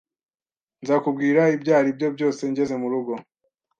[0.81, 3.13] Nzakubwira ibyaribyo byose ngeze murugo